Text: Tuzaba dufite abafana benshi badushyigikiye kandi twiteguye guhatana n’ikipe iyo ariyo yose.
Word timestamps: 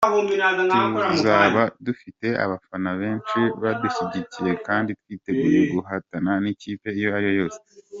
Tuzaba 1.09 1.61
dufite 1.85 2.27
abafana 2.43 2.91
benshi 3.01 3.39
badushyigikiye 3.61 4.53
kandi 4.67 4.89
twiteguye 5.01 5.59
guhatana 5.73 6.31
n’ikipe 6.43 6.87
iyo 6.99 7.09
ariyo 7.17 7.33
yose. 7.41 7.59